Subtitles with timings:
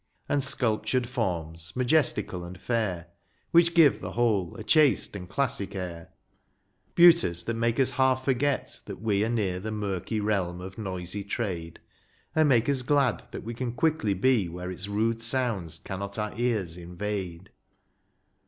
[0.27, 3.09] And sculptured forms, majestical and fair.
[3.51, 6.09] Which give the whole a chaste and classic air;
[6.95, 11.23] Beauties that make us half forget that we Are near the murky realm of noisy
[11.23, 11.77] trade,
[12.35, 16.33] And make us glad that we can quickly be Where its rude sounds cannot our
[16.35, 17.51] ears invade.